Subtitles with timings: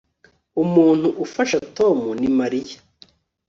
[0.63, 2.77] Umuntu ufasha Tom ni Mariya